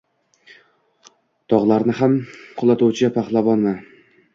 [1.53, 2.19] Tog’larni ham
[2.59, 3.81] qulatuvchi pahlavonmi?